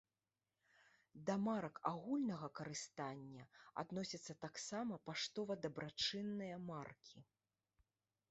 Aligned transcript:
Да 1.29 1.35
марак 1.47 1.75
агульнага 1.91 2.47
карыстання 2.59 3.43
адносяцца 3.81 4.33
таксама 4.45 4.93
паштова-дабрачынныя 5.09 6.57
маркі. 6.69 7.17